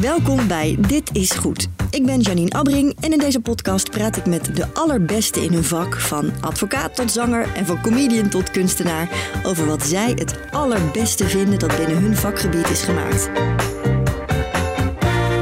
[0.00, 1.68] Welkom bij Dit is Goed.
[1.90, 5.64] Ik ben Janine Abbring en in deze podcast praat ik met de allerbeste in hun
[5.64, 9.08] vak, van advocaat tot zanger en van comedian tot kunstenaar,
[9.42, 13.30] over wat zij het allerbeste vinden dat binnen hun vakgebied is gemaakt.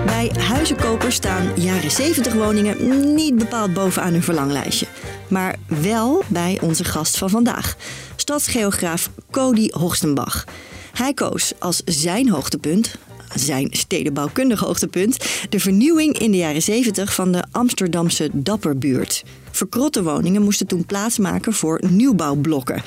[0.04, 4.86] Bij huizenkopers staan jaren 70 woningen niet bepaald bovenaan hun verlanglijstje.
[5.28, 7.76] Maar wel bij onze gast van vandaag,
[8.16, 10.44] stadsgeograaf Cody Horstenbach.
[10.92, 12.98] Hij koos als zijn hoogtepunt,
[13.34, 15.16] zijn stedenbouwkundige hoogtepunt,
[15.48, 19.24] de vernieuwing in de jaren 70 van de Amsterdamse Dapperbuurt.
[19.58, 22.82] Verkrotte woningen moesten toen plaatsmaken voor nieuwbouwblokken.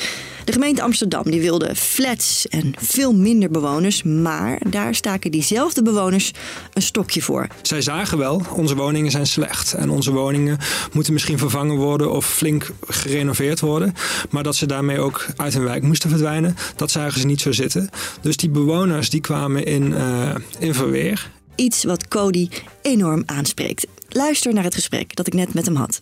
[0.46, 6.32] De gemeente Amsterdam die wilde flats en veel minder bewoners, maar daar staken diezelfde bewoners
[6.74, 7.48] een stokje voor.
[7.62, 10.58] Zij zagen wel, onze woningen zijn slecht en onze woningen
[10.92, 13.94] moeten misschien vervangen worden of flink gerenoveerd worden,
[14.30, 17.52] maar dat ze daarmee ook uit hun wijk moesten verdwijnen, dat zagen ze niet zo
[17.52, 17.90] zitten.
[18.22, 21.32] Dus die bewoners die kwamen in, uh, in verweer.
[21.56, 22.50] Iets wat Cody
[22.82, 23.88] enorm aanspreekt.
[24.10, 26.02] Luister naar het gesprek dat ik net met hem had.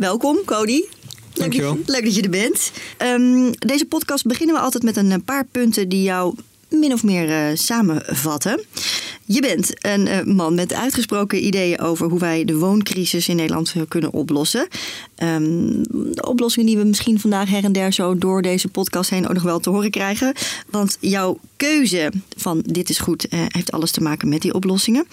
[0.00, 0.84] Welkom, Cody.
[1.32, 1.74] Dankjewel.
[1.74, 2.72] Leuk, leuk dat je er bent.
[2.98, 6.34] Um, deze podcast beginnen we altijd met een paar punten die jou
[6.68, 8.64] min of meer uh, samenvatten.
[9.24, 13.74] Je bent een uh, man met uitgesproken ideeën over hoe wij de wooncrisis in Nederland
[13.88, 14.68] kunnen oplossen.
[15.22, 15.82] Um,
[16.14, 19.34] de oplossingen die we misschien vandaag her en der zo door deze podcast heen ook
[19.34, 20.34] nog wel te horen krijgen.
[20.70, 25.06] Want jouw keuze van dit is goed uh, heeft alles te maken met die oplossingen.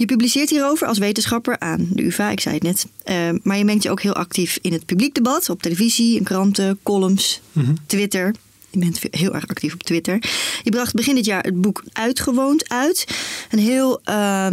[0.00, 2.86] Je publiceert hierover als wetenschapper aan de UvA, ik zei het net.
[3.04, 6.24] Uh, maar je mengt je ook heel actief in het publiek debat, op televisie, in
[6.24, 7.74] kranten, columns, mm -hmm.
[7.86, 8.34] Twitter.
[8.70, 10.22] Je bent heel erg actief op Twitter.
[10.62, 13.06] Je bracht begin dit jaar het boek Uitgewoond uit.
[13.50, 14.46] Een heel uh,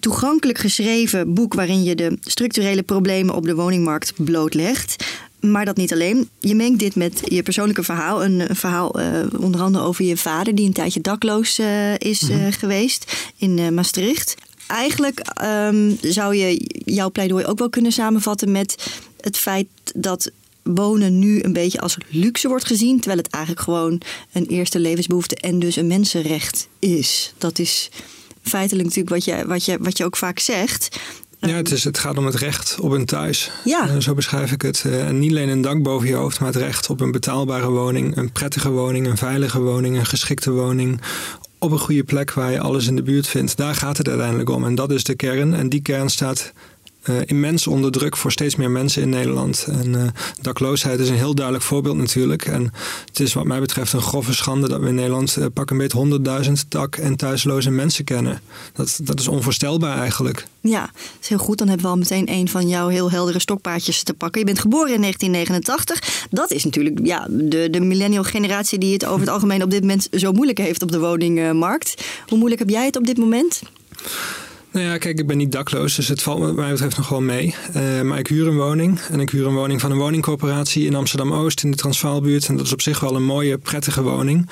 [0.00, 5.04] toegankelijk geschreven boek waarin je de structurele problemen op de woningmarkt blootlegt.
[5.40, 6.28] Maar dat niet alleen.
[6.40, 8.24] Je mengt dit met je persoonlijke verhaal.
[8.24, 9.06] Een, een verhaal uh,
[9.38, 12.52] onder andere over je vader, die een tijdje dakloos uh, is mm -hmm.
[12.52, 14.34] geweest in Maastricht
[14.72, 20.30] eigenlijk um, zou je jouw pleidooi ook wel kunnen samenvatten met het feit dat
[20.62, 24.00] wonen nu een beetje als luxe wordt gezien, terwijl het eigenlijk gewoon
[24.32, 27.34] een eerste levensbehoefte en dus een mensenrecht is.
[27.38, 27.90] Dat is
[28.42, 31.00] feitelijk natuurlijk wat je, wat je, wat je ook vaak zegt.
[31.40, 33.50] Ja, het, is, het gaat om het recht op een thuis.
[33.64, 33.88] Ja.
[33.88, 34.82] Uh, zo beschrijf ik het.
[34.86, 37.70] Uh, en niet alleen een dak boven je hoofd, maar het recht op een betaalbare
[37.70, 41.00] woning, een prettige woning, een veilige woning, een geschikte woning
[41.62, 43.56] op een goede plek waar je alles in de buurt vindt.
[43.56, 44.64] Daar gaat het uiteindelijk om.
[44.64, 45.54] En dat is de kern.
[45.54, 46.52] En die kern staat
[47.04, 49.66] uh, immens onder druk voor steeds meer mensen in Nederland.
[49.68, 50.02] En uh,
[50.40, 52.46] dakloosheid is een heel duidelijk voorbeeld natuurlijk.
[52.46, 52.72] En
[53.06, 55.78] het is wat mij betreft een grove schande dat we in Nederland uh, pak een
[55.78, 58.40] beetje 100.000 dak- en thuisloze mensen kennen.
[58.72, 60.46] Dat, dat is onvoorstelbaar eigenlijk.
[60.60, 61.58] Ja, dat is heel goed.
[61.58, 64.40] Dan hebben we al meteen een van jouw heel heldere stokpaardjes te pakken.
[64.40, 66.26] Je bent geboren in 1989.
[66.30, 69.80] Dat is natuurlijk ja, de, de millennial generatie die het over het algemeen op dit
[69.80, 72.04] moment zo moeilijk heeft op de woningmarkt.
[72.26, 73.62] Hoe moeilijk heb jij het op dit moment?
[74.72, 77.20] Nou ja, kijk, ik ben niet dakloos, dus het valt wat mij betreft nog wel
[77.20, 77.54] mee.
[77.76, 79.00] Uh, maar ik huur een woning.
[79.10, 82.46] En ik huur een woning van een woningcorporatie in Amsterdam-Oost in de Transvaalbuurt.
[82.46, 84.48] En dat is op zich wel een mooie, prettige woning.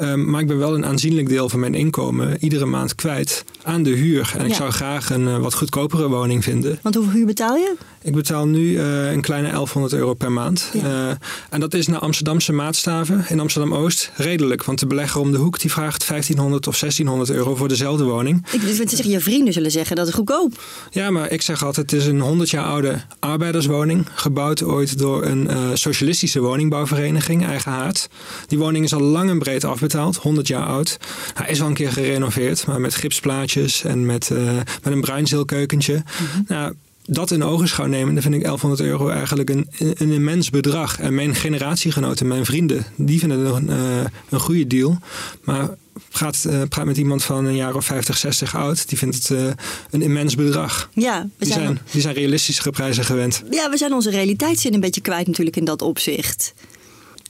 [0.00, 3.82] Uh, maar ik ben wel een aanzienlijk deel van mijn inkomen iedere maand kwijt aan
[3.82, 4.32] de huur.
[4.36, 4.48] En ja.
[4.48, 6.78] ik zou graag een uh, wat goedkopere woning vinden.
[6.82, 7.74] Want hoeveel huur betaal je?
[8.02, 10.70] Ik betaal nu een kleine 1100 euro per maand.
[10.72, 11.18] Ja.
[11.50, 14.64] en dat is naar Amsterdamse maatstaven in Amsterdam-Oost redelijk.
[14.64, 18.46] Want de belegger om de hoek die vraagt 1500 of 1600 euro voor dezelfde woning.
[18.52, 20.62] Ik wil zeggen, je vrienden zullen zeggen dat is goedkoop.
[20.90, 24.06] Ja, maar ik zeg altijd, het is een 100 jaar oude arbeiderswoning.
[24.14, 28.08] Gebouwd ooit door een uh, socialistische woningbouwvereniging, Eigen Haard.
[28.46, 30.98] Die woning is al lang en breed afbetaald, 100 jaar oud.
[31.34, 34.52] Hij is al een keer gerenoveerd, maar met gipsplaatjes en met, uh,
[34.82, 35.94] met een bruinzeelkeukentje.
[35.94, 36.02] Mm
[36.32, 36.44] -hmm.
[36.48, 36.74] nou,
[37.06, 40.98] dat in ogenschouw nemen, dan vind ik 1100 euro eigenlijk een, een immens bedrag.
[40.98, 44.98] En mijn generatiegenoten, mijn vrienden, die vinden het een, uh, een goede deal.
[45.44, 45.68] Maar
[46.08, 49.28] praat, uh, praat met iemand van een jaar of 50, 60 oud, die vindt het
[49.28, 49.46] uh,
[49.90, 50.90] een immens bedrag.
[50.92, 53.42] Ja, we die, zijn, zijn, die zijn realistischere prijzen gewend.
[53.50, 56.54] Ja, we zijn onze realiteitszin een beetje kwijt natuurlijk in dat opzicht.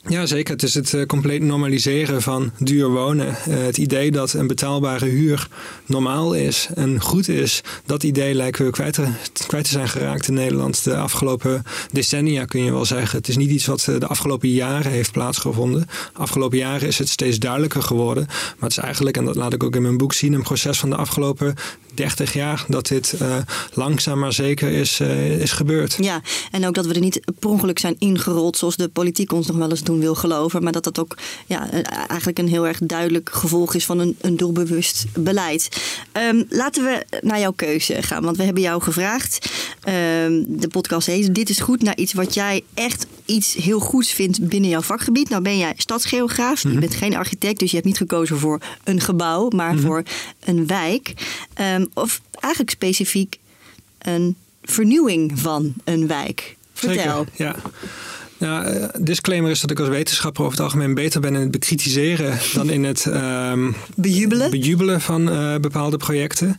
[0.08, 0.52] Ja, zeker.
[0.52, 3.26] Het is het uh, compleet normaliseren van duur wonen.
[3.26, 5.48] Uh, het idee dat een betaalbare huur
[5.86, 9.06] normaal is en goed is, dat idee lijken we kwijt te,
[9.46, 11.62] kwijt te zijn geraakt in Nederland de afgelopen
[11.92, 13.18] decennia, kun je wel zeggen.
[13.18, 15.88] Het is niet iets wat de afgelopen jaren heeft plaatsgevonden.
[16.12, 18.24] Afgelopen jaren is het steeds duidelijker geworden.
[18.26, 20.78] Maar het is eigenlijk, en dat laat ik ook in mijn boek zien, een proces
[20.78, 21.54] van de afgelopen
[21.94, 23.36] 30 jaar dat dit uh,
[23.72, 25.96] langzaam maar zeker is, uh, is gebeurd.
[26.00, 29.46] Ja, en ook dat we er niet per ongeluk zijn ingerold zoals de politiek ons
[29.46, 30.62] nog wel eens doen wil geloven.
[30.62, 31.16] Maar dat dat ook
[31.46, 31.70] ja,
[32.06, 35.68] eigenlijk een heel erg duidelijk gevolg is van een, een doelbewust beleid.
[36.12, 39.50] Um, laten we naar jouw keuze gaan, want we hebben jou gevraagd.
[39.88, 44.12] Um, de podcast heet Dit is goed naar iets wat jij echt iets heel goeds
[44.12, 45.28] vindt binnen jouw vakgebied.
[45.28, 49.00] Nou ben jij stadsgeograaf, je bent geen architect, dus je hebt niet gekozen voor een
[49.00, 50.02] gebouw, maar voor
[50.44, 51.12] een wijk.
[51.82, 53.38] Ehm, of eigenlijk specifiek
[53.98, 56.56] een vernieuwing van een wijk.
[56.72, 57.26] Vertel.
[57.36, 57.56] Zeker, ja.
[58.42, 61.50] Ja, eh, disclaimer is dat ik als wetenschapper over het algemeen beter ben in het
[61.50, 64.50] bekritiseren dan in het ehm, Bejubelen?
[64.50, 66.56] bejubelen van eh, bepaalde projecten.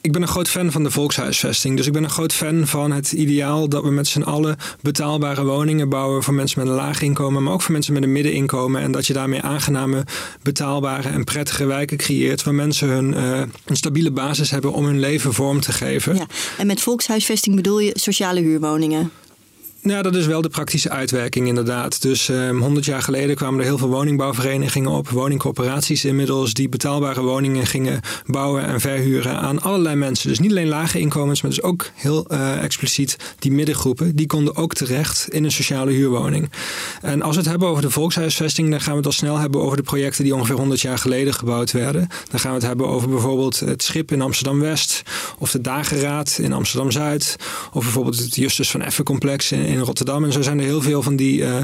[0.00, 1.76] Ik ben een groot fan van de volkshuisvesting.
[1.76, 5.44] Dus ik ben een groot fan van het ideaal dat we met z'n allen betaalbare
[5.44, 8.80] woningen bouwen voor mensen met een laag inkomen, maar ook voor mensen met een middeninkomen.
[8.80, 10.04] En dat je daarmee aangename,
[10.42, 15.00] betaalbare en prettige wijken creëert waar mensen hun, eh, een stabiele basis hebben om hun
[15.00, 16.14] leven vorm te geven.
[16.14, 16.26] Ja.
[16.58, 19.10] En met volkshuisvesting bedoel je sociale huurwoningen?
[19.88, 22.02] Ja, dat is wel de praktische uitwerking inderdaad.
[22.02, 27.22] Dus um, 100 jaar geleden kwamen er heel veel woningbouwverenigingen op, woningcorporaties inmiddels, die betaalbare
[27.22, 30.28] woningen gingen bouwen en verhuren aan allerlei mensen.
[30.28, 34.56] Dus niet alleen lage inkomens, maar dus ook heel uh, expliciet die middengroepen, die konden
[34.56, 36.50] ook terecht in een sociale huurwoning.
[37.02, 39.60] En als we het hebben over de volkshuisvesting, dan gaan we het al snel hebben
[39.60, 42.08] over de projecten die ongeveer 100 jaar geleden gebouwd werden.
[42.30, 45.02] Dan gaan we het hebben over bijvoorbeeld het Schip in Amsterdam-West,
[45.38, 47.36] of de Dageraad in Amsterdam-Zuid,
[47.72, 50.24] of bijvoorbeeld het Justus van Effen complex in in Rotterdam.
[50.24, 51.56] En zo zijn er heel veel van die, uh,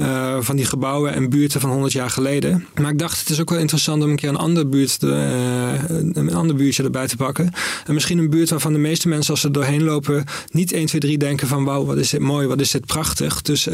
[0.00, 2.66] uh, van die gebouwen en buurten van 100 jaar geleden.
[2.80, 5.06] Maar ik dacht, het is ook wel interessant om een keer een ander, buurt te,
[5.06, 7.52] uh, een ander buurtje erbij te pakken.
[7.86, 10.86] En misschien een buurt waarvan de meeste mensen als ze er doorheen lopen niet 1,
[10.86, 13.42] 2, 3 denken van wauw, wat is dit mooi, wat is dit prachtig.
[13.42, 13.68] Dus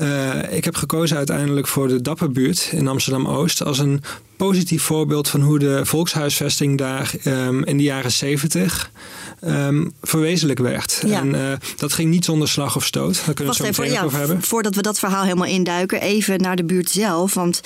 [0.00, 4.02] uh, ik heb gekozen uiteindelijk voor de Dapperbuurt in Amsterdam-Oost als een
[4.36, 8.90] positief voorbeeld van hoe de volkshuisvesting daar um, in de jaren 70
[9.40, 11.02] um, verwezenlijk werd.
[11.06, 11.20] Ja.
[11.20, 13.14] En uh, dat ging niet zonder slag of stoot.
[13.14, 14.42] Daar kunnen we het zo meteen ja, over hebben.
[14.42, 17.34] Voordat we dat verhaal helemaal induiken, even naar de buurt zelf.
[17.34, 17.60] Want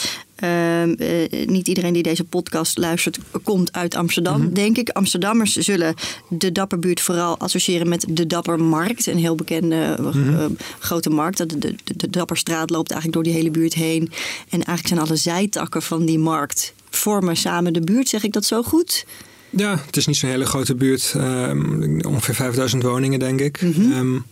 [0.45, 4.53] uh, uh, niet iedereen die deze podcast luistert komt uit Amsterdam, Mhm.
[4.53, 4.89] denk ik.
[4.89, 5.95] Amsterdammers zullen
[6.29, 9.07] de Dapperbuurt vooral associëren met de Dappermarkt.
[9.07, 10.51] Een heel bekende mm Mhm.
[10.79, 11.39] grote markt.
[11.39, 14.03] De, de, de Dapperstraat loopt eigenlijk door die hele buurt heen.
[14.49, 18.09] En eigenlijk zijn alle zijtakken van die markt vormen samen de buurt.
[18.09, 19.07] Zeg ik dat zo goed?
[19.51, 21.15] Ja, het is niet zo'n hele grote buurt.
[21.17, 23.63] Um, ongeveer 5000 woningen, denk ik.
[23.63, 23.93] Mm -hmm.
[23.93, 24.25] um,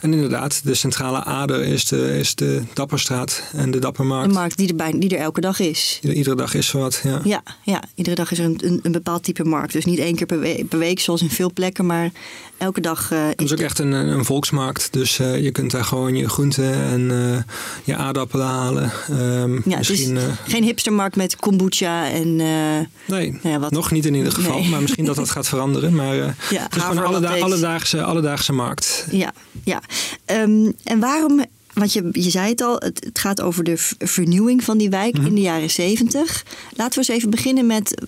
[0.00, 4.28] en inderdaad, de centrale ader is de, is de Dapperstraat en de Dappermarkt.
[4.28, 5.98] Een markt die er, bij, die er elke dag is.
[6.02, 7.20] Ieder, iedere dag is er wat, ja.
[7.24, 9.72] Ja, ja iedere dag is er een, een, een, bepaald type markt.
[9.72, 12.10] Dus niet één keer per week, per week zoals in veel plekken, maar
[12.58, 13.10] elke dag.
[13.12, 14.92] Uh, het is ook echt een, een volksmarkt.
[14.92, 17.36] Dus uh, je kunt daar gewoon je groenten en uh,
[17.84, 18.92] je aardappelen halen.
[19.10, 22.36] Um, ja, misschien, het is geen hipstermarkt met kombucha en.
[22.36, 24.58] nee, nou ja, wat, nog niet in ieder geval.
[24.58, 24.68] Nee.
[24.68, 25.94] Maar misschien dat dat gaat veranderen.
[25.94, 29.06] Maar ja, het is gewoon een alleda alledaagse, alledaagse markt.
[29.10, 29.32] Ja,
[29.64, 29.82] ja.
[30.26, 31.44] Um, en waarom
[31.74, 35.14] want je, je zei het al, het, het, gaat over de vernieuwing van die wijk
[35.14, 35.28] mm -hmm.
[35.28, 36.44] in de jaren 70.
[36.76, 38.02] Laten we eens even beginnen met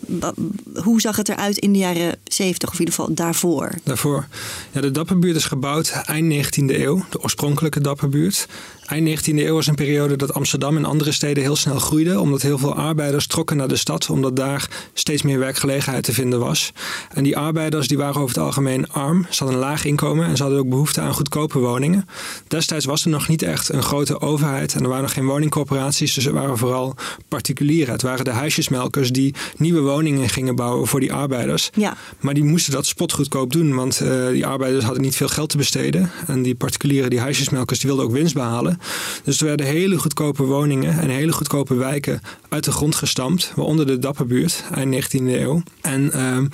[0.83, 3.71] hoe zag het eruit in de jaren 70, of in ieder geval daarvoor?
[3.85, 4.27] Daarvoor.
[4.73, 8.47] Ja, de Dapperbuurt is gebouwd eind 19e eeuw, de oorspronkelijke Dapperbuurt.
[8.93, 12.43] Eind 19e eeuw was een periode dat Amsterdam en andere steden heel snel groeiden, omdat
[12.43, 16.73] heel veel arbeiders trokken naar de stad, omdat daar steeds meer werkgelegenheid te vinden was.
[17.15, 20.37] En die arbeiders die waren over het algemeen arm, ze hadden een laag inkomen en
[20.37, 22.09] ze hadden ook behoefte aan goedkope woningen.
[22.49, 26.15] Destijds was er nog niet echt een grote overheid en er waren nog geen woningcorporaties,
[26.15, 26.95] dus er waren vooral
[27.29, 27.93] particulieren.
[27.93, 31.71] Het waren de huisjesmelkers die nieuwe woningen gingen bouwen voor die arbeiders.
[31.75, 31.97] Ja.
[32.21, 35.57] Maar die moesten dat spotgoedkoop doen, want uh, die arbeiders hadden niet veel geld te
[35.57, 36.11] besteden.
[36.27, 38.81] En die particulieren, die huisjesmelkers, die wilden ook winst behalen.
[39.25, 43.87] Dus er werden hele goedkope woningen en hele goedkope wijken uit de grond gestampt, waaronder
[43.87, 45.63] de Dapperbuurt, eind 19e eeuw.
[45.81, 46.49] En um,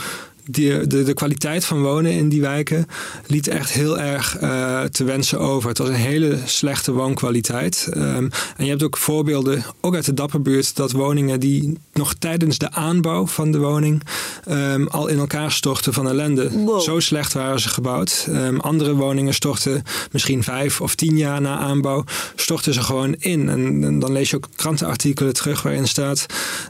[0.48, 2.86] die, de, de kwaliteit van wonen in die wijken
[3.26, 5.68] liet echt heel erg uh, te wensen over.
[5.68, 7.88] Het was een hele slechte woonkwaliteit.
[7.96, 12.58] Um, en je hebt ook voorbeelden, ook uit de Dapperbuurt, dat woningen die nog tijdens
[12.58, 14.02] de aanbouw van de woning
[14.48, 16.50] um, al in elkaar stortten van ellende.
[16.50, 16.80] Wow.
[16.80, 18.26] Zo slecht waren ze gebouwd.
[18.28, 23.48] Um, andere woningen stortten misschien vijf of tien jaar na aanbouw, stortten ze gewoon in.
[23.48, 26.26] En, en dan lees je ook krantenartikelen terug waarin staat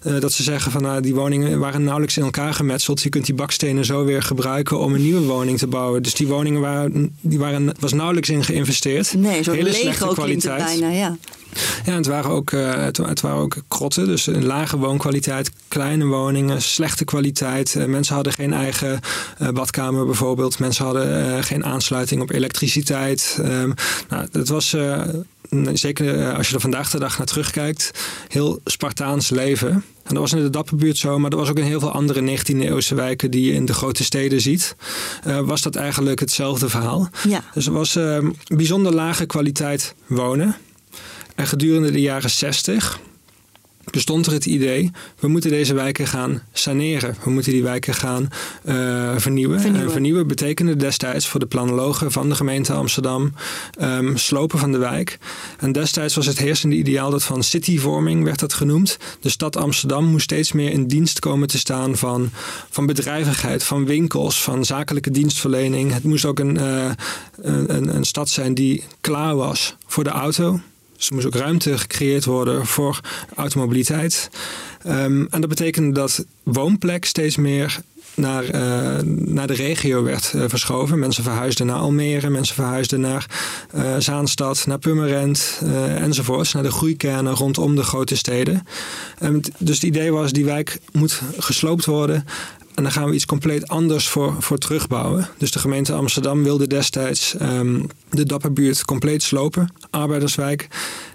[0.07, 3.03] uh, dat ze zeggen van nou, die woningen waren nauwelijks in elkaar gemetseld.
[3.03, 3.35] Je kunt die
[3.75, 6.03] bakstenen zo weer gebruiken om een nieuwe woning te bouwen.
[6.03, 9.15] Dus die woningen waren, die waren, was nauwelijks in geïnvesteerd.
[9.15, 10.65] Nee, zo'n Hele Lego kwaliteit.
[10.65, 11.17] Bijna, ja.
[11.85, 16.05] Ja, het waren, ook, uh, het, het, waren ook krotten, dus een lage woonkwaliteit, kleine
[16.05, 17.75] woningen, slechte kwaliteit.
[17.75, 19.01] Uh, mensen hadden geen eigen
[19.43, 20.59] uh, badkamer bijvoorbeeld.
[20.59, 23.39] Mensen hadden geen aansluiting op elektriciteit.
[23.41, 23.75] Um,
[24.09, 24.77] nou, het was
[25.73, 27.91] zeker als je er vandaag de dag naar terugkijkt,
[28.29, 29.71] heel Spartaans leven.
[30.09, 32.39] En dat was in de Dapperbuurt zo, maar er was ook in heel veel andere
[32.39, 34.77] 19e eeuwse wijken die je in de grote steden ziet.
[35.27, 37.09] Uh, was dat eigenlijk hetzelfde verhaal.
[37.29, 37.45] Ja.
[37.55, 40.57] Dus er was uh, bijzonder lage kwaliteit wonen.
[41.35, 43.01] En gedurende de jaren 60,
[43.99, 47.17] bestond er het idee, we moeten deze wijken gaan saneren.
[47.25, 48.75] We moeten die wijken gaan uh,
[49.17, 49.61] vernieuwen.
[49.61, 49.87] Vernieuwen.
[49.87, 53.33] En vernieuwen betekende destijds voor de planologen van de gemeente Amsterdam
[53.81, 55.19] um, slopen van de wijk.
[55.59, 58.99] En destijds was het heersende ideaal dat van cityvorming werd dat genoemd.
[59.21, 62.31] De stad Amsterdam moest steeds meer in dienst komen te staan van,
[62.71, 65.93] van bedrijvigheid, van winkels, van zakelijke dienstverlening.
[65.93, 66.91] Het moest ook een, uh,
[67.37, 70.61] een, een stad zijn die klaar was voor de auto.
[70.99, 73.01] Dus er moest ook ruimte gecreëerd worden voor
[73.35, 74.31] automobiliteit.
[74.87, 77.81] Um, en dat betekende dat woonplek steeds meer
[78.15, 80.99] naar, uh, naar de regio werd uh, verschoven.
[80.99, 83.27] Mensen verhuisden naar Almere, mensen verhuisden naar
[83.75, 85.61] uh, Zaanstad, naar Purmerend
[85.99, 86.53] enzovoorts.
[86.53, 88.67] Naar de groeikernen rondom de grote steden.
[89.23, 92.25] Um, dus het idee was, die wijk moet gesloopt worden.
[92.79, 95.29] En dan gaan we iets compleet anders voor, voor terugbouwen.
[95.39, 99.73] Dus de gemeente Amsterdam wilde destijds um, de Dapperbuurt compleet slopen.
[99.91, 100.69] Arbeiderswijk.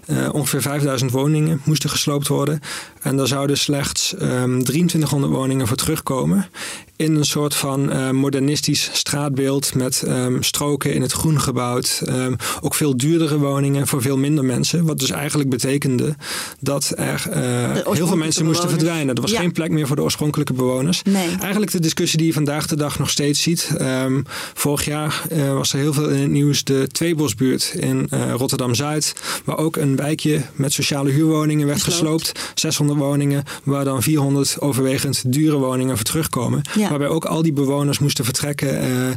[0.06, 2.60] Uh, ongeveer 5000 woningen moesten gesloopt worden.
[3.02, 6.48] En daar zouden slechts um, 2300 woningen voor terugkomen.
[6.96, 12.02] In een soort van uh, modernistisch straatbeeld met um, stroken in het groen gebouwd.
[12.08, 14.84] Um, ook veel duurdere woningen voor veel minder mensen.
[14.84, 16.16] Wat dus eigenlijk betekende
[16.60, 19.14] dat er uh, heel veel mensen moesten verdwijnen.
[19.14, 19.40] Er was ja.
[19.40, 21.02] geen plek meer voor de oorspronkelijke bewoners.
[21.02, 21.28] Nee.
[21.40, 23.70] Eigenlijk de discussie die je vandaag de dag nog steeds ziet.
[23.80, 24.24] Um,
[24.54, 29.14] vorig jaar uh, was er heel veel in het nieuws de Tweebosbuurt in Rotterdam-Zuid.
[29.44, 32.28] Waar ook een wijkje met sociale huurwoningen werd gesloopt.
[32.28, 32.52] gesloopt.
[32.54, 36.62] 600 woningen, waar dan 400 overwegend dure woningen voor terugkomen.
[36.74, 36.83] Ja.
[36.88, 39.08] Waarbij ook al die bewoners moesten vertrekken uh,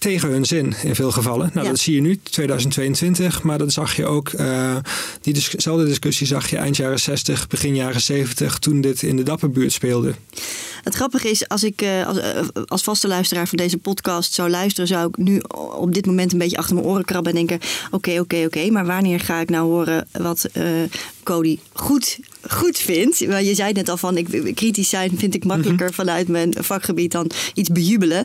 [0.00, 1.50] tegen hun zin in veel gevallen.
[1.52, 1.70] Nou, Ja.
[1.70, 3.42] dat zie je nu, 2022.
[3.42, 4.76] Maar dat zag je ook, uh,
[5.20, 9.72] diezelfde discussie zag je eind jaren 60, begin jaren 70, toen dit in de Dapperbuurt
[9.72, 10.14] speelde.
[10.82, 12.24] Het grappige is, als ik uh, als, uh,
[12.66, 15.40] als vaste luisteraar van deze podcast zou luisteren, zou ik nu
[15.76, 18.44] op dit moment een beetje achter mijn oren krabben en denken: oké, okay, oké, okay,
[18.44, 20.48] oké, okay, maar wanneer ga ik nou horen wat
[21.22, 23.18] Cody goed, goed vindt?
[23.18, 26.04] Je zei net al van: ik, kritisch zijn vind ik makkelijker mm -hmm.
[26.04, 28.24] vanuit mijn vakgebied dan iets bejubelen.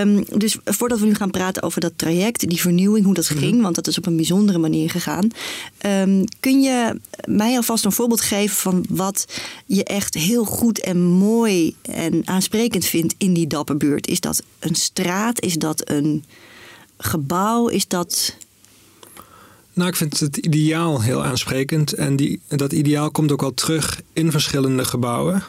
[0.00, 3.38] Um, dus voordat we nu gaan praten over dat traject, die vernieuwing, hoe dat -hmm.
[3.38, 5.28] ging, want dat is op een bijzondere manier gegaan.
[5.86, 9.26] Um, kun je mij alvast een voorbeeld geven van wat
[9.66, 14.06] je echt heel goed en mooi en aansprekend vindt in die Dapperbuurt?
[14.06, 15.40] Is dat een straat?
[15.40, 16.24] Is dat een
[16.98, 17.68] gebouw?
[17.68, 18.36] Is dat.
[19.72, 21.92] Nou, ik vind het ideaal heel aansprekend.
[21.92, 25.42] En die, dat ideaal komt ook wel terug in verschillende gebouwen.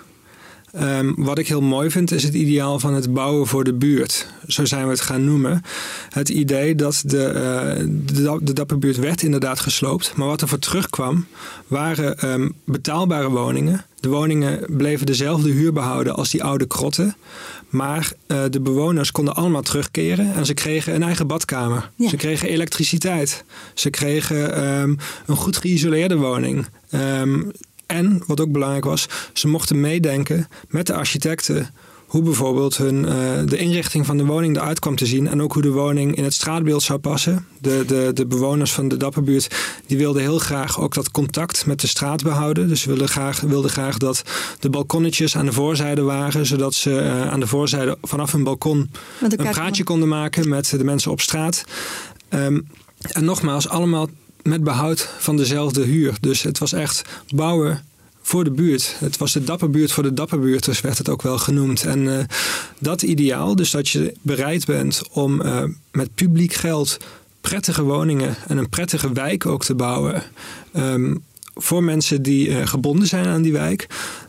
[0.76, 4.28] Um, wat ik heel mooi vind is het ideaal van het bouwen voor de buurt.
[4.48, 5.62] Zo zijn we het gaan noemen.
[6.10, 10.14] Het idee dat de, uh, de, de Dapperbuurt werd inderdaad gesloopt.
[10.16, 11.26] Maar wat er voor terugkwam
[11.68, 13.86] waren um, betaalbare woningen.
[14.00, 17.16] De woningen bleven dezelfde huur behouden als die oude krotten.
[17.70, 21.90] Maar uh, de bewoners konden allemaal terugkeren en ze kregen een eigen badkamer.
[21.96, 22.10] Ja.
[22.10, 23.44] Ze kregen elektriciteit.
[23.74, 26.66] Ze kregen um, een goed geïsoleerde woning.
[26.92, 27.52] Um,
[27.90, 31.70] en, wat ook belangrijk was, ze mochten meedenken met de architecten
[32.10, 33.12] hoe bijvoorbeeld hun, uh,
[33.46, 35.28] de inrichting van de woning eruit kwam te zien.
[35.28, 37.46] En ook hoe de woning in het straatbeeld zou passen.
[37.62, 39.56] De, de, de bewoners van de Dapperbuurt
[39.86, 42.68] die wilden heel graag ook dat contact met de straat behouden.
[42.68, 44.24] Dus ze wilden graag, wilden graag dat
[44.60, 46.46] de balkonnetjes aan de voorzijde waren.
[46.46, 48.92] Zodat ze uh, aan de voorzijde vanaf hun balkon
[49.22, 51.64] een praatje konden maken met de mensen op straat.
[52.30, 52.68] Um,
[53.12, 54.08] en nogmaals, allemaal
[54.44, 56.18] met behoud van dezelfde huur.
[56.20, 57.02] Dus het was echt
[57.36, 57.84] bouwen
[58.22, 58.96] voor de buurt.
[59.00, 61.84] Het was de dapperbuurt voor de dapperbuurters, werd het ook wel genoemd.
[61.84, 62.20] En uh,
[62.80, 66.98] dat ideaal, dus dat je bereid bent om uh, met publiek geld
[67.42, 70.24] prettige woningen en een prettige wijk ook te bouwen.
[70.74, 71.24] Um,
[71.56, 73.88] voor mensen die uh, gebonden zijn aan die wijk.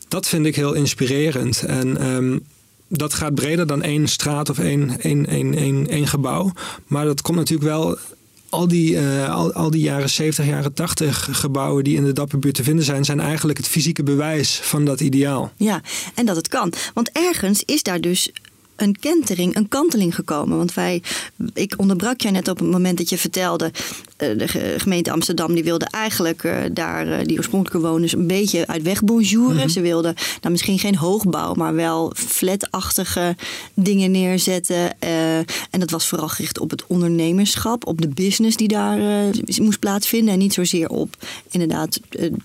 [0.09, 1.63] Dat vind ik heel inspirerend.
[1.63, 2.41] En um,
[2.89, 6.53] dat gaat breder dan één straat of één, één, één, één, één gebouw.
[6.87, 7.99] Maar dat komt natuurlijk wel
[8.51, 12.55] al die, uh, al, al die jaren 70, jaren 80 gebouwen die in de Dapperbuurt
[12.55, 15.53] te vinden zijn, zijn eigenlijk het fysieke bewijs van dat ideaal.
[15.57, 15.81] Ja,
[16.15, 16.73] en dat het kan.
[16.95, 18.31] Want ergens is daar dus
[18.77, 20.57] een kentering, een kanteling gekomen.
[20.57, 21.03] Want wij,
[21.55, 23.73] ik onderbrak jij net op het moment dat je vertelde.
[24.21, 28.83] De gemeente Amsterdam die wilde eigenlijk uh, daar uh, die oorspronkelijke bewoners een beetje uit
[28.83, 29.55] weg bonjouren.
[29.55, 29.69] Mm -hmm.
[29.69, 33.37] Ze wilden nou, misschien geen hoogbouw, maar wel flatachtige
[33.75, 34.97] dingen neerzetten.
[35.05, 38.99] Uh, en dat was vooral gericht op het ondernemerschap, op de business die daar
[39.61, 40.33] moest plaatsvinden.
[40.33, 41.17] En niet zozeer op
[41.51, 42.01] inderdaad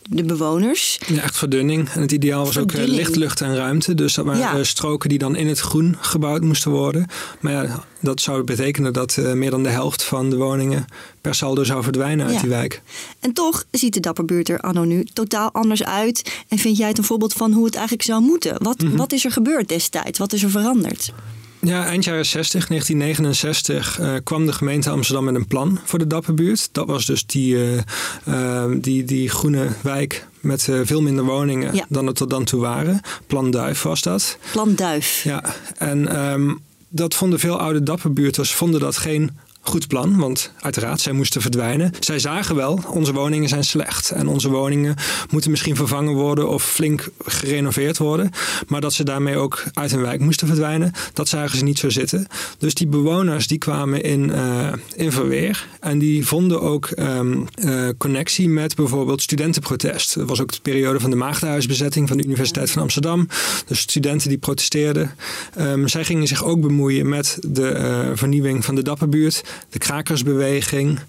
[0.10, 1.00] de bewoners.
[1.08, 1.89] Ja, echt verdunning.
[1.89, 2.91] En het ideaal was verdunning.
[2.91, 3.96] ook licht, lucht en ruimte.
[3.96, 4.63] Dus dat waren ja.
[4.63, 7.05] stroken die dan in het groen gebouwd moesten worden.
[7.39, 10.85] Maar ja, dat zou betekenen dat uh, meer dan de helft van de woningen
[11.21, 12.41] per saldo zou verdwijnen uit ja.
[12.41, 12.81] die wijk.
[13.19, 16.43] En toch ziet de Dapperbuurt er anno nu totaal anders uit.
[16.47, 18.63] En vind jij het een voorbeeld van hoe het eigenlijk zou moeten?
[18.63, 18.83] Wat, Mhm.
[18.83, 18.97] mm -hmm.
[18.97, 20.19] wat is er gebeurd destijds?
[20.19, 21.13] Wat is er veranderd?
[21.62, 26.07] Ja, eind jaren 60, 1969, uh, kwam de gemeente Amsterdam met een plan voor de
[26.07, 26.69] Dapperbuurt.
[26.71, 27.79] Dat was dus die, uh,
[28.27, 31.85] uh, die, die groene wijk met veel minder woningen ja.
[31.89, 33.01] dan er tot dan toe waren.
[33.27, 34.38] Plan Duif was dat.
[34.51, 35.24] Plan Duif.
[35.24, 35.43] Ja,
[35.77, 36.59] en um,
[36.95, 39.37] dat vonden veel oude Dapperbuurters vonden dat geen
[39.69, 41.91] goed plan, want uiteraard, zij moesten verdwijnen.
[42.00, 44.95] Zij zagen wel, onze woningen zijn slecht en onze woningen
[45.29, 48.31] moeten misschien vervangen worden of flink gerenoveerd worden.
[48.67, 51.89] Maar dat ze daarmee ook uit hun wijk moesten verdwijnen, dat zagen ze niet zo
[51.89, 52.27] zitten.
[52.57, 57.89] Dus die bewoners die kwamen in, uh, in verweer en die vonden ook um, uh,
[57.98, 60.15] connectie met bijvoorbeeld studentenprotest.
[60.15, 63.27] Dat was ook de periode van de maagdenhuisbezetting van de Universiteit van Amsterdam.
[63.65, 65.15] Dus studenten die protesteerden.
[65.60, 71.00] Um, zij gingen zich ook bemoeien met de uh, vernieuwing van de Dapperbuurt de krakersbeweging,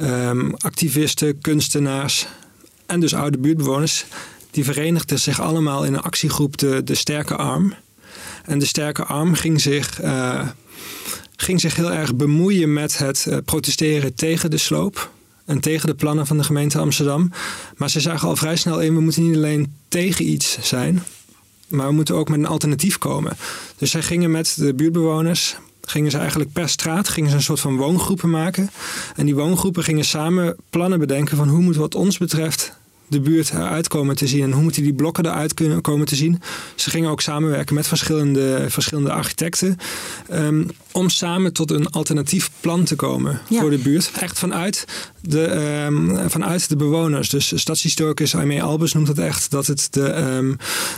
[0.00, 2.26] um, activisten, kunstenaars
[2.86, 4.04] en dus oude buurtbewoners.
[4.50, 7.74] Die verenigden zich allemaal in een actiegroep de, de Sterke Arm.
[8.44, 10.48] En de Sterke Arm ging zich, uh,
[11.36, 15.10] ging zich heel erg bemoeien met het uh, protesteren tegen de sloop.
[15.44, 17.30] En tegen de plannen van de gemeente Amsterdam.
[17.76, 21.02] Maar ze zagen al vrij snel in, we moeten niet alleen tegen iets zijn.
[21.68, 23.36] Maar we moeten ook met een alternatief komen.
[23.76, 25.56] Dus zij gingen met de buurtbewoners
[25.88, 28.70] gingen ze eigenlijk per straat gingen ze een soort van woongroepen maken.
[29.16, 32.80] En die woongroepen gingen samen plannen bedenken van hoe moet wat ons betreft
[33.12, 36.16] de buurt eruit komen te zien en hoe moeten die blokken eruit kunnen komen te
[36.16, 36.40] zien.
[36.74, 39.76] Ze gingen ook samenwerken met verschillende, verschillende architecten
[40.32, 43.60] um, om samen tot een alternatief plan te komen ja.
[43.60, 44.10] voor de buurt.
[44.20, 44.84] Echt vanuit
[45.20, 45.50] de,
[45.86, 47.28] um, vanuit de bewoners.
[47.28, 50.56] Dus stadshistoricus Aimee Albers noemt het echt dat het de, um,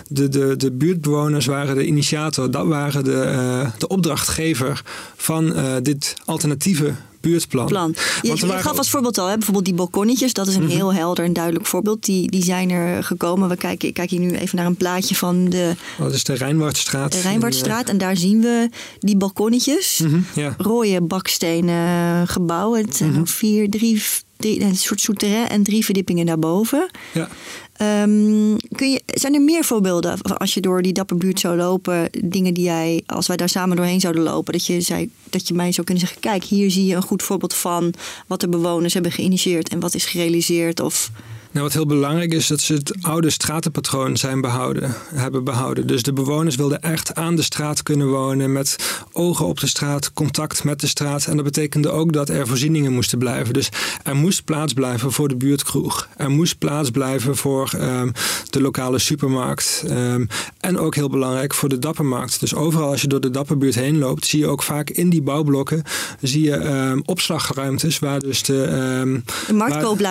[0.08, 2.50] de, de, de buurtbewoners waren de initiator.
[2.50, 3.32] Dat waren de,
[3.64, 4.82] uh, de opdrachtgever
[5.16, 6.94] van uh, dit alternatieve
[7.24, 7.66] buurtplan.
[7.66, 7.94] Plan.
[8.22, 8.62] Je, je waren...
[8.62, 10.32] gaf als voorbeeld al, hè, bijvoorbeeld die balkonnetjes.
[10.32, 10.76] Dat is een mm -hmm.
[10.76, 12.04] heel helder en duidelijk voorbeeld.
[12.04, 13.48] Die, die zijn er gekomen.
[13.48, 15.74] We kijken, ik kijk hier nu even naar een plaatje van de...
[15.98, 17.12] Oh, dat is de Rijnwaardstraat.
[17.12, 17.88] De Rijnwaardstraat.
[17.88, 19.98] En daar zien we die balkonnetjes.
[19.98, 20.54] Mm -hmm, ja.
[20.58, 22.74] Rode bakstenen gebouw.
[22.74, 23.26] Het zijn mm -hmm.
[23.26, 24.02] vier, drie,
[24.36, 26.90] drie, een soort souterrain en drie verdiepingen daarboven.
[27.12, 27.28] Ja.
[27.82, 32.54] Um, kun je, zijn er meer voorbeelden als je door die dapperbuurt zou lopen, dingen
[32.54, 35.72] die jij, als wij daar samen doorheen zouden lopen, dat je, zei, dat je mij
[35.72, 37.94] zou kunnen zeggen: kijk, hier zie je een goed voorbeeld van
[38.26, 40.80] wat de bewoners hebben geïnitieerd en wat is gerealiseerd?
[40.80, 41.10] Of
[41.54, 45.86] nou, wat heel belangrijk is, dat ze het oude stratenpatroon zijn behouden, hebben behouden.
[45.86, 48.76] Dus de bewoners wilden echt aan de straat kunnen wonen, met
[49.12, 51.26] ogen op de straat, contact met de straat.
[51.26, 53.54] En dat betekende ook dat er voorzieningen moesten blijven.
[53.54, 53.68] Dus
[54.02, 56.08] er moest plaats blijven voor de buurtkroeg.
[56.16, 58.12] Er moest plaats blijven voor um,
[58.50, 59.84] de lokale supermarkt.
[59.90, 60.28] Um,
[60.60, 62.40] en ook heel belangrijk voor de dappermarkt.
[62.40, 65.22] Dus overal als je door de dapperbuurt heen loopt, zie je ook vaak in die
[65.22, 65.82] bouwblokken
[66.20, 68.52] zie je um, opslagruimtes waar dus de...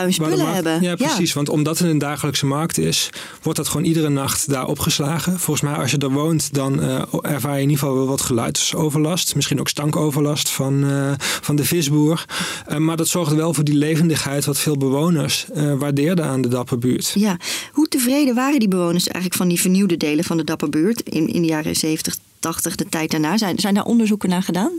[0.06, 0.82] de spullen markt, hebben.
[0.82, 1.33] Ja, precies.
[1.33, 1.33] Ja.
[1.34, 3.10] Want omdat het een dagelijkse markt is,
[3.42, 5.40] wordt dat gewoon iedere nacht daar opgeslagen.
[5.40, 8.22] Volgens mij, als je er woont, dan uh, ervaar je in ieder geval wel wat
[8.22, 9.36] geluidsoverlast.
[9.36, 12.26] Misschien ook stankoverlast van, uh, van de visboer.
[12.70, 15.46] Uh, maar dat zorgde wel voor die levendigheid wat veel bewoners
[15.78, 17.12] waardeerden aan de Dapperbuurt.
[17.16, 17.38] Ja,
[17.72, 21.42] hoe tevreden waren die bewoners eigenlijk van die vernieuwde delen van de Dapperbuurt in, in
[21.42, 23.38] de jaren 70, 80, de tijd daarna?
[23.38, 24.72] Zijn, zijn daar onderzoeken naar gedaan?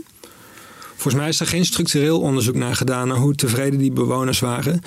[0.95, 4.81] Volgens mij is er geen structureel onderzoek naar gedaan naar hoe tevreden die bewoners waren.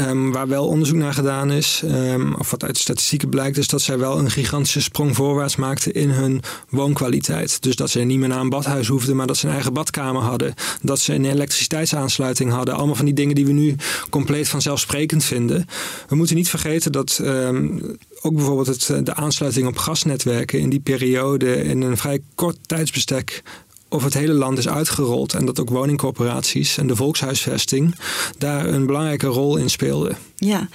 [0.00, 3.68] Um, waar wel onderzoek naar gedaan is, um, of wat uit de statistieken blijkt, is
[3.68, 7.62] dat zij wel een gigantische sprong voorwaarts maakten in hun woonkwaliteit.
[7.62, 10.22] Dus dat ze niet meer naar een badhuis hoefden, maar dat ze een eigen badkamer
[10.22, 10.54] hadden.
[10.82, 12.74] Dat ze een elektriciteitsaansluiting hadden.
[12.74, 13.76] Allemaal van die dingen die we nu
[14.10, 15.66] compleet vanzelfsprekend vinden.
[16.08, 20.80] We moeten niet vergeten dat um, ook bijvoorbeeld het, de aansluiting op gasnetwerken in die
[20.80, 23.42] periode in een vrij kort tijdsbestek
[23.88, 25.34] over het hele land is uitgerold.
[25.34, 27.94] En dat ook woningcorporaties en de volkshuisvesting
[28.38, 30.16] daar een belangrijke rol in speelden.
[30.36, 30.68] Ja,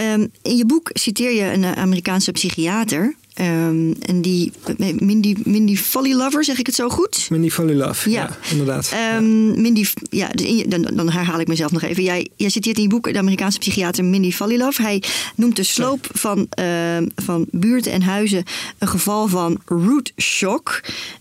[0.00, 3.14] um, in je boek citeer je een Amerikaanse psychiater.
[3.40, 4.52] Um, en die
[4.98, 7.26] Mindy, Mindy Folly Lover, zeg ik het zo goed?
[7.30, 8.92] Mindy Folly Love, ja, ja inderdaad.
[8.92, 8.98] Um,
[9.54, 9.60] ja.
[9.60, 10.30] Mindy, ja,
[10.68, 12.02] dan, dan, herhaal ik mezelf nog even.
[12.02, 14.82] Jij, jij citeert in je boek de Amerikaanse psychiater Mindy Folly Love.
[14.82, 15.02] Hij
[15.34, 16.66] noemt de sloop van, uh,
[17.14, 18.44] van buurten en huizen
[18.78, 20.80] een geval van root shock.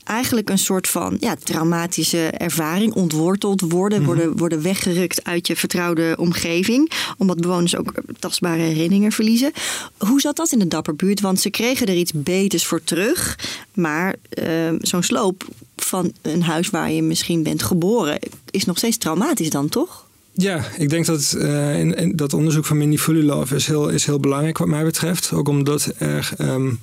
[0.10, 2.94] Eigenlijk een soort van ja, traumatische ervaring.
[2.94, 4.08] Ontworteld worden, -hmm.
[4.08, 6.92] worden, worden weggerukt uit je vertrouwde omgeving.
[7.18, 9.52] Omdat bewoners ook tastbare herinneringen verliezen.
[9.98, 11.22] Hoe zat dat in de Dapperbuurt?
[11.22, 13.40] Want ze kregen er iets beters voor terug.
[13.74, 18.20] Maar uh, zo'n sloop van een huis waar je misschien bent geboren
[18.52, 20.08] is nog steeds traumatisch dan, toch?
[20.34, 24.06] Ja, ik denk dat uh, in, in dat onderzoek van Mindy Fulilov is heel, is
[24.06, 25.32] heel belangrijk wat mij betreft.
[25.34, 26.80] Ook omdat er um,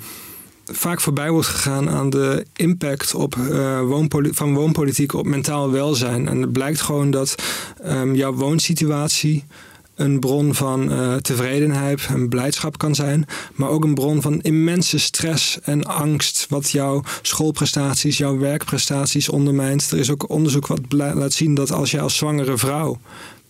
[0.72, 6.28] vaak voorbij wordt gegaan aan de impact op, uh, woonpoli van woonpolitiek op mentaal welzijn.
[6.28, 7.34] En het blijkt gewoon dat
[7.86, 9.44] um, jouw woonsituatie
[9.94, 14.98] een bron van uh, tevredenheid en blijdschap kan zijn, maar ook een bron van immense
[14.98, 19.90] stress en angst, wat jouw schoolprestaties, jouw werkprestaties ondermijnt.
[19.90, 22.98] Er is ook onderzoek wat laat zien dat als je als zwangere vrouw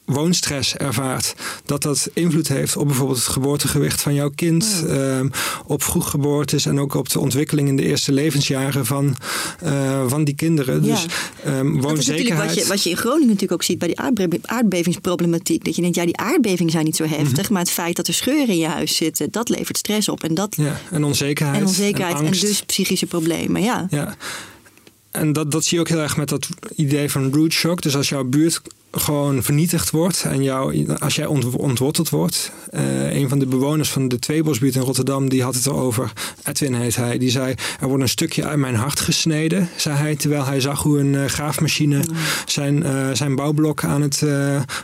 [0.06, 5.18] woonstress ervaart, dat dat invloed heeft op bijvoorbeeld het geboortegewicht van jouw kind, ja.
[5.18, 5.30] um,
[5.66, 9.16] op vroeggeboortes en ook op de ontwikkeling in de eerste levensjaren van,
[9.64, 10.84] uh, van die kinderen.
[10.84, 10.94] Ja.
[10.94, 11.06] Dus
[11.46, 12.54] um, woonzekerheid.
[12.54, 15.64] Wat je, wat je in Groningen natuurlijk ook ziet bij die aardbe aardbevingsproblematiek.
[15.64, 17.52] Dat je denkt, ja, die aardbevingen zijn niet zo heftig, mm -hmm.
[17.52, 20.22] maar het feit dat er scheuren in je huis zitten, dat levert stress op.
[20.22, 21.60] En, dat, ja, en onzekerheid.
[21.60, 23.86] En onzekerheid en, en dus psychische problemen, ja.
[23.90, 24.16] ja.
[25.10, 27.82] En dat, dat zie je ook heel erg met dat idee van root shock.
[27.82, 32.52] Dus als jouw buurt gewoon vernietigd wordt en jou, als jij ontworteld wordt.
[32.74, 36.12] Uh, een van de bewoners van de Tweebosbuurt in Rotterdam, die had het erover.
[36.44, 37.18] Edwin heet hij.
[37.18, 40.16] Die zei, er wordt een stukje uit mijn hart gesneden, zei hij.
[40.16, 42.00] Terwijl hij zag hoe een uh, graafmachine
[42.46, 44.22] zijn, uh, zijn bouwblok aan het,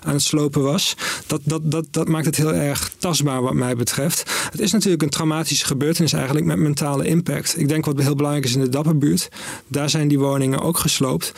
[0.04, 0.96] aan het slopen was.
[1.26, 4.30] Dat, dat, dat, dat maakt het heel erg tastbaar wat mij betreft.
[4.50, 7.58] Het is natuurlijk een traumatische gebeurtenis eigenlijk met mentale impact.
[7.58, 9.28] Ik denk wat heel belangrijk is in de Dapperbuurt.
[9.66, 11.32] Daar zijn die woningen ook gesloopt.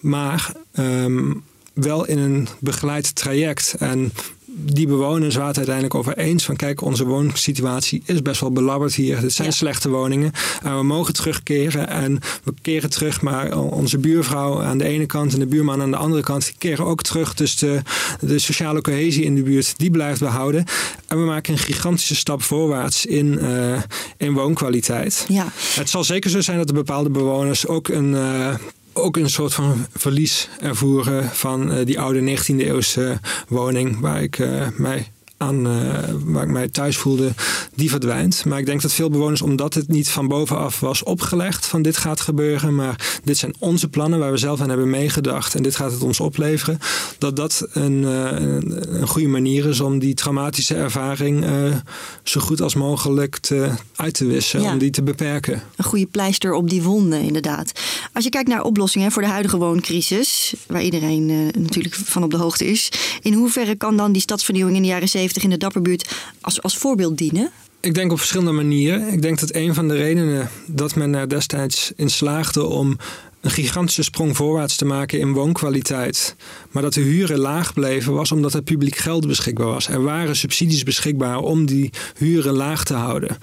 [0.00, 1.42] Maar um,
[1.80, 3.74] wel in een begeleid traject.
[3.78, 4.12] En
[4.60, 8.94] die bewoners waren het uiteindelijk over eens van kijk, onze woonsituatie is best wel belabberd
[8.94, 9.20] hier.
[9.20, 9.54] Dit zijn ja.
[9.54, 10.32] slechte woningen.
[10.62, 15.32] En we mogen terugkeren en we keren terug, maar onze buurvrouw aan de ene kant
[15.32, 17.34] en de buurman aan de andere kant die keren ook terug.
[17.34, 17.82] Dus de,
[18.20, 20.64] de sociale cohesie in de buurt, die blijft behouden.
[21.06, 23.82] En we maken een gigantische stap voorwaarts in, uh,
[24.16, 25.24] in woonkwaliteit.
[25.28, 25.46] Ja.
[25.74, 28.54] Het zal zeker zo zijn dat de bepaalde bewoners ook een uh,
[28.92, 34.38] ook een soort van verlies ervoeren van uh, die oude 19e eeuwse woning waar ik
[34.38, 37.32] uh, mij aan uh, waar ik mij thuis voelde,
[37.74, 38.44] die verdwijnt.
[38.44, 41.96] Maar ik denk dat veel bewoners, omdat het niet van bovenaf was opgelegd van dit
[41.96, 45.76] gaat gebeuren, maar dit zijn onze plannen waar we zelf aan hebben meegedacht en dit
[45.76, 46.78] gaat het ons opleveren,
[47.18, 51.76] dat dat een, uh, een, een goede manier is om die traumatische ervaring uh,
[52.22, 54.72] zo goed als mogelijk te, uit te wissen, ja.
[54.72, 55.62] om die te beperken.
[55.76, 57.72] Een goede pleister op die wonden, inderdaad.
[58.12, 61.26] Als je kijkt naar oplossingen voor de huidige wooncrisis, waar iedereen
[61.58, 62.88] natuurlijk van op de hoogte is,
[63.22, 66.76] in hoeverre kan dan die stadsvernieuwing in de jaren 70 in de Dapperbuurt als, als
[66.76, 67.50] voorbeeld dienen?
[67.80, 69.12] Ik denk op verschillende manieren.
[69.12, 72.96] Ik denk dat een van de redenen dat men er destijds in slaagde om
[73.40, 76.36] een gigantische sprong voorwaarts te maken in woonkwaliteit,
[76.70, 79.88] maar dat de huren laag bleven, was omdat er publiek geld beschikbaar was.
[79.88, 83.38] Er waren subsidies beschikbaar om die huren laag te houden.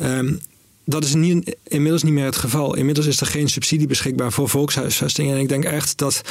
[0.00, 0.40] Um,
[0.84, 2.74] dat is niet, inmiddels niet meer het geval.
[2.76, 5.30] Inmiddels is er geen subsidie beschikbaar voor volkshuisvesting.
[5.30, 6.22] En ik denk echt dat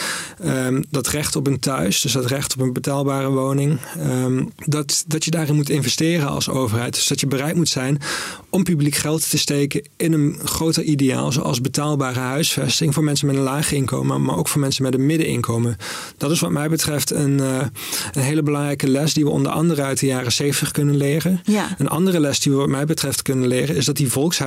[0.45, 5.03] um, dat recht op een thuis, dus dat recht op een betaalbare woning, um, dat,
[5.07, 6.93] dat je daarin moet investeren als overheid.
[6.93, 7.97] Dus dat je bereid moet zijn
[8.49, 13.35] om publiek geld te steken in een groter ideaal, zoals betaalbare huisvesting voor mensen met
[13.35, 15.77] een laag inkomen, maar ook voor mensen met een middeninkomen.
[16.17, 17.61] Dat is wat mij betreft een, uh,
[18.11, 21.41] een hele belangrijke les die we onder andere uit de jaren 70 kunnen leren.
[21.43, 21.75] Ja.
[21.77, 24.40] Een andere les die we wat mij betreft kunnen leren is dat die volkshuisvesting,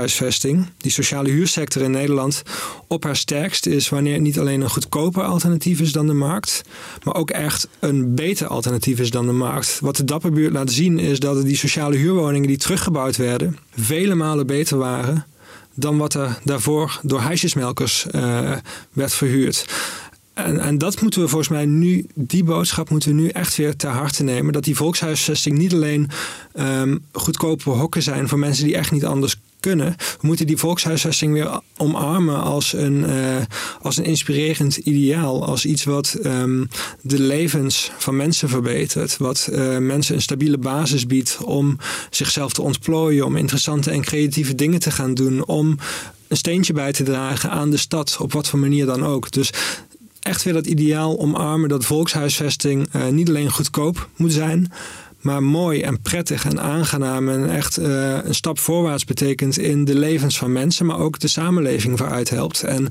[0.77, 2.43] die sociale huursector in Nederland,
[2.89, 6.63] op haar sterkst is wanneer niet alleen een goedkoper alternatief is dan de markt,
[7.03, 9.79] maar ook echt een beter alternatief is dan de markt.
[9.81, 14.47] Wat de Dapperbuurt laat zien is dat die sociale huurwoningen die teruggebouwd werden, vele malen
[14.47, 15.27] beter waren
[15.75, 18.53] dan wat er daarvoor door huisjesmelkers uh,
[18.93, 19.67] werd verhuurd.
[20.35, 23.77] En, en, dat moeten we volgens mij nu, die boodschap moeten we nu echt weer
[23.77, 24.53] ter harte nemen.
[24.53, 26.11] Dat die volkshuisvesting niet alleen
[26.55, 29.95] um, goedkope hokken zijn voor mensen die echt niet anders kunnen.
[30.21, 33.37] We moeten die volkshuisvesting weer omarmen als een, uh,
[33.81, 35.45] als een inspirerend ideaal.
[35.45, 36.69] Als iets wat um,
[37.03, 39.17] de levens van mensen verbetert.
[39.17, 41.79] Wat uh, mensen een stabiele basis biedt om
[42.11, 43.27] zichzelf te ontplooien.
[43.27, 45.47] Om interessante en creatieve dingen te gaan doen.
[45.47, 45.79] Om
[46.29, 48.17] een steentje bij te dragen aan de stad.
[48.21, 49.31] Op wat voor manier dan ook.
[49.31, 49.51] Dus
[50.21, 54.73] echt weer dat ideaal omarmen dat volkshuisvesting uh, niet alleen goedkoop moet zijn,
[55.25, 59.95] maar mooi en prettig en aangenaam en echt uh, een stap voorwaarts betekent in de
[59.95, 62.63] levens van mensen, maar ook de samenleving vooruit helpt.
[62.63, 62.89] En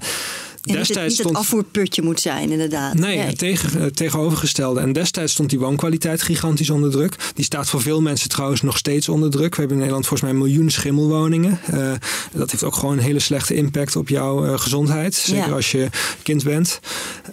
[0.63, 1.30] en destijds het niet stond...
[1.30, 2.93] het afvoerputje moet zijn, inderdaad.
[2.93, 3.26] Nee, nee.
[3.26, 4.80] Het tegen, het tegenovergestelde.
[4.80, 7.15] En destijds stond die woonkwaliteit gigantisch onder druk.
[7.36, 9.50] Die staat voor veel mensen trouwens nog steeds onder druk.
[9.50, 11.60] We hebben in Nederland volgens mij een miljoen schimmelwoningen.
[11.74, 11.91] Uh,
[12.34, 15.15] dat heeft ook gewoon een hele slechte impact op jouw uh, gezondheid.
[15.15, 15.56] Zeker ja.
[15.56, 15.88] als je
[16.24, 16.80] kind bent.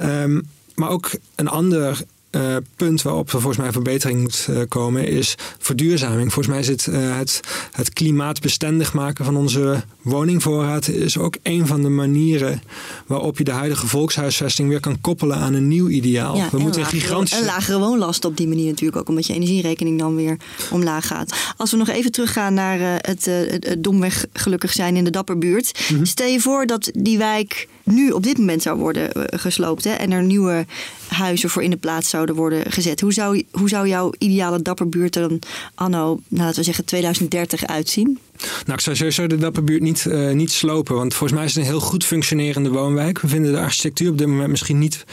[0.03, 5.07] Um, maar ook een ander uh, punt waarop er volgens mij verbetering moet uh, komen
[5.07, 6.33] is verduurzaming.
[6.33, 7.41] Volgens mij het, uh, het,
[7.73, 12.63] het klimaatbestendig maken van onze woningvoorraad is ook een van de manieren
[13.07, 16.37] waarop je de huidige volkshuisvesting weer kan koppelen aan een nieuw ideaal.
[16.37, 17.39] Ja, We en moeten lagere, gigantisch.
[17.39, 20.37] Een lagere woonlast op die manier natuurlijk ook, omdat je energierekening dan weer
[20.71, 21.35] omlaag gaat.
[21.57, 25.05] Als we nog even teruggaan naar eh, het, eh, het, het domweg gelukkig zijn in
[25.05, 25.89] de Dapperbuurt.
[25.93, 26.05] Mhm.
[26.05, 29.91] Stel je voor dat die wijk nu op dit moment zou worden eh, gesloopt hè,
[29.91, 30.67] en er nieuwe
[31.09, 33.01] huizen voor in de plaats zouden worden gezet.
[33.01, 35.39] Hoe zou, hoe zou jouw ideale Dapperbuurt er dan
[35.75, 38.19] anno, nou, laten we zeggen 2030 uitzien?
[38.41, 40.95] Nou, ik zou sowieso de Dapperbuurt niet, eh, niet slopen.
[40.95, 43.21] Want volgens mij is het een heel goed functionerende woonwijk.
[43.21, 45.05] We vinden de architectuur op dit moment misschien niet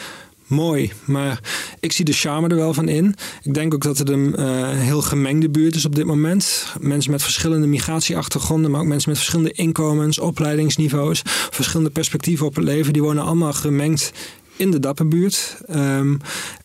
[0.48, 0.92] mooi.
[1.06, 1.40] Maar
[1.80, 3.16] ik zie de charme er wel van in.
[3.44, 6.66] Ik denk ook dat het een eh, heel gemengde buurt is op dit moment.
[6.80, 12.64] Mensen met verschillende migratieachtergronden, maar ook mensen met verschillende inkomens, opleidingsniveaus, verschillende perspectieven op het
[12.64, 12.94] leven.
[12.94, 14.12] Die wonen allemaal gemengd
[14.58, 15.58] in de Dapperbuurt.
[15.68, 16.16] Ehm,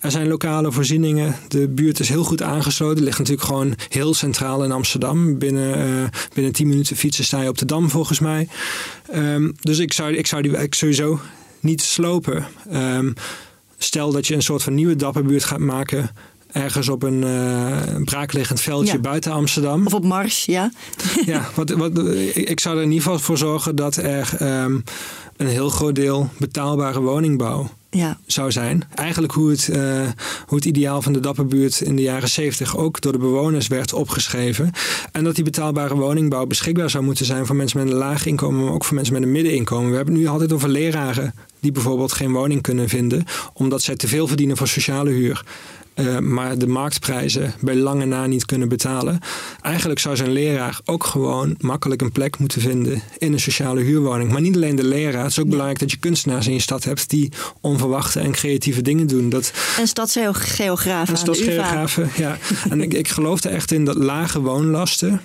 [0.00, 1.36] er zijn lokale voorzieningen.
[1.48, 3.04] De buurt is heel goed aangesloten.
[3.04, 5.38] Ligt natuurlijk gewoon heel centraal in Amsterdam.
[5.38, 8.48] Binnen, eh, binnen 10 minuten fietsen sta je op de Dam volgens mij.
[9.10, 11.20] Ehm, dus ik zou, ik zou die wijk sowieso
[11.60, 12.46] niet slopen.
[12.70, 13.12] Ehm,
[13.78, 16.10] stel dat je een soort van nieuwe Dapperbuurt gaat maken...
[16.52, 18.98] ergens op een eh, braakliggend veldje Ja.
[18.98, 19.86] buiten Amsterdam.
[19.86, 20.72] Of op Mars, ja?
[21.26, 24.34] Ja, wat, wat, ik ik zou er in ieder geval voor zorgen dat er
[25.36, 28.82] een heel groot deel betaalbare woningbouw Ja, zou zijn.
[28.94, 30.08] Eigenlijk hoe het, eh,
[30.46, 33.92] hoe het ideaal van de Dapperbuurt in de jaren 70 ook door de bewoners werd
[33.92, 34.70] opgeschreven.
[35.12, 38.64] En dat die betaalbare woningbouw beschikbaar zou moeten zijn voor mensen met een laag inkomen,
[38.64, 39.90] maar ook voor mensen met een middeninkomen.
[39.90, 43.96] We hebben het nu altijd over leraren die bijvoorbeeld geen woning kunnen vinden, omdat zij
[43.96, 45.44] te veel verdienen voor sociale huur.
[45.94, 49.20] Eh, maar de marktprijzen bij lange na niet kunnen betalen.
[49.60, 54.32] Eigenlijk zou zo'n leraar ook gewoon makkelijk een plek moeten vinden in een sociale huurwoning.
[54.32, 55.22] Maar niet alleen de leraar.
[55.22, 58.82] Het is ook belangrijk dat je kunstenaars in je stad hebt die onverwachte en creatieve
[58.82, 59.28] dingen doen.
[59.28, 62.38] Dat, en stadsgeografen en stadsgeografen, ja.
[62.70, 65.20] En ik, ik geloof er echt in dat lage woonlasten,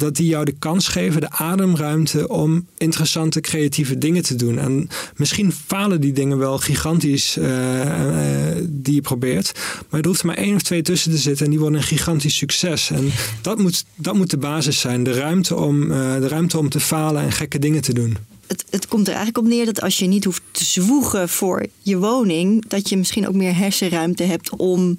[0.00, 4.58] dat die jou de kans geven, de ademruimte om interessante, creatieve dingen te doen.
[4.58, 9.52] En misschien falen die dingen wel gigantisch eh, eh, die je probeert.
[9.88, 11.84] Maar er hoeft er maar één of twee tussen te zitten en die worden een
[11.84, 12.90] gigantisch succes.
[12.90, 13.10] En
[13.42, 15.02] dat moet, dat moet de basis zijn.
[15.02, 18.16] De ruimte, om, eh, de ruimte om te falen en gekke dingen te doen.
[18.46, 21.66] het, het komt er eigenlijk op neer dat als je niet hoeft te zwoegen voor
[21.82, 24.98] je woning, dat je misschien ook meer hersenruimte hebt om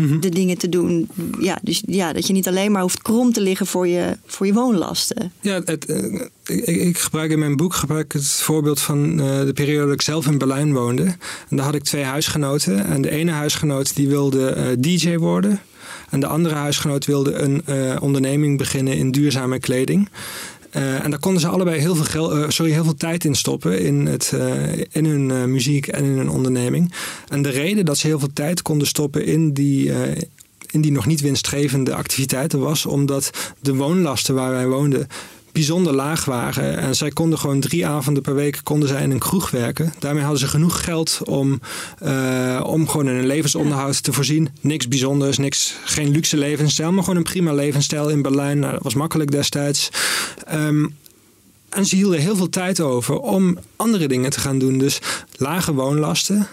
[0.00, 0.20] Mhm.
[0.20, 1.08] de dingen te doen.
[1.40, 4.46] Ja, dus ja, dat je niet alleen maar hoeft krom te liggen voor je, voor
[4.46, 5.32] je woonlasten.
[5.40, 9.40] Ja, het, eh, ik, ik gebruik in mijn boek gebruik ik het voorbeeld van eh,
[9.40, 11.02] de periode dat ik zelf in Berlijn woonde.
[11.48, 12.84] En daar had ik twee huisgenoten.
[12.84, 15.60] En de ene huisgenoot die wilde eh, DJ worden.
[16.10, 17.62] En de andere huisgenoot wilde een
[18.00, 20.08] onderneming beginnen in duurzame kleding.
[20.70, 23.34] Eh, en daar konden ze allebei heel veel, geld, eh, sorry, heel veel tijd in
[23.34, 26.92] stoppen in, het, eh, in hun muziek en in hun onderneming.
[27.28, 29.92] En de reden dat ze heel veel tijd konden stoppen in die,
[30.70, 33.30] in die nog niet winstgevende activiteiten was omdat
[33.60, 35.08] de woonlasten waar wij woonden
[35.52, 36.78] bijzonder laag waren.
[36.78, 39.92] En zij konden gewoon drie avonden per week konden zij in een kroeg werken.
[39.98, 41.60] Daarmee hadden ze genoeg geld om,
[41.98, 44.48] eh, om gewoon een levensonderhoud te voorzien.
[44.60, 48.58] Niks bijzonders, niks, geen luxe levensstijl, maar gewoon een prima levensstijl in Berlijn.
[48.58, 49.90] Nou, dat was makkelijk destijds.
[50.46, 50.86] Ehm,
[51.68, 54.78] en ze hielden heel veel tijd over om andere dingen te gaan doen.
[54.78, 54.98] Dus
[55.36, 56.48] lage woonlasten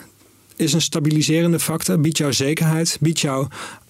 [0.56, 3.48] is een stabiliserende factor, biedt jou zekerheid, biedt jou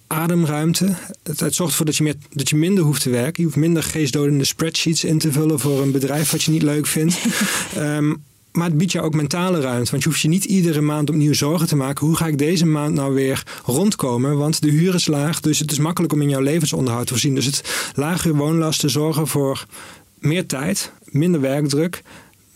[0.07, 0.95] ademruimte.
[1.23, 3.33] Het, het zorgt ervoor dat je, meer, dat je minder hoeft te werken.
[3.35, 6.87] Je hoeft minder geestdodende spreadsheets in te vullen voor een bedrijf wat je niet leuk
[6.87, 7.17] vindt.
[7.75, 8.13] Ehm,
[8.51, 9.91] maar het biedt jou ook mentale ruimte.
[9.91, 12.05] Want je hoeft je niet iedere maand opnieuw zorgen te maken.
[12.05, 14.37] Hoe ga ik deze maand nou weer rondkomen?
[14.37, 15.39] Want de huur is laag.
[15.39, 17.35] Dus het is makkelijk om in jouw levensonderhoud te voorzien.
[17.35, 19.65] Dus het lage woonlasten zorgen voor
[20.19, 22.01] meer tijd, minder werkdruk.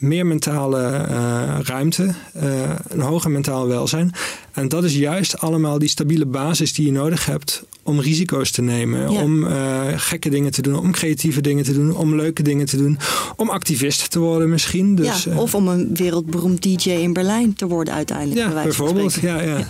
[0.02, 4.12] Meer mentale eh, ruimte, eh, een hoger mentaal welzijn.
[4.52, 8.62] En dat is juist allemaal die stabiele basis die je nodig hebt om risico's te
[8.62, 9.12] nemen.
[9.12, 9.22] Ja.
[9.22, 12.78] Om eh, gekke dingen te doen, om creatieve dingen te doen, om leuke dingen te
[12.78, 12.98] doen.
[13.36, 14.96] Om activist te worden misschien.
[14.96, 18.40] Dus, ja, of om een wereldberoemd DJ in Berlijn te worden uiteindelijk.
[18.40, 19.12] ja, bijvoorbeeld.
[19.12, 19.48] spreken.
[19.48, 19.68] Ja, ja.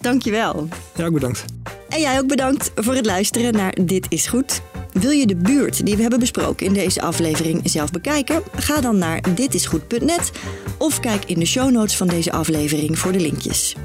[0.00, 0.68] Dankjewel.
[0.96, 1.44] ja, ook bedankt.
[1.88, 4.62] En jij ook bedankt voor het luisteren naar Dit is Goed.
[4.92, 8.42] Wil je de buurt die we hebben besproken in deze aflevering zelf bekijken?
[8.56, 10.32] Ga dan naar ditisgoed.net
[10.78, 13.76] of kijk in de show notes van deze aflevering voor de linkjes.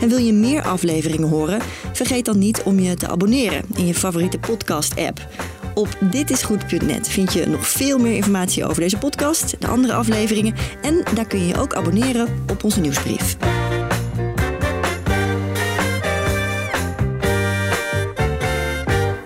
[0.00, 1.60] En wil je meer afleveringen horen?
[1.92, 5.26] Vergeet dan niet om je te abonneren in je favoriete podcast-app.
[5.74, 11.02] Op ditisgoed.net vind je nog veel meer informatie over deze podcast, de andere afleveringen en
[11.14, 13.36] daar kun je je ook abonneren op onze nieuwsbrief.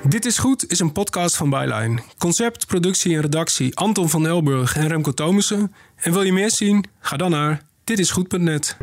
[0.09, 1.99] Dit is Goed is een podcast van Byline.
[2.18, 5.75] Concept, productie en redactie Anton van Elburg en Remco Thomussen.
[5.97, 6.85] En wil je meer zien?
[7.01, 8.77] Ga dan naar ditisgoed.net.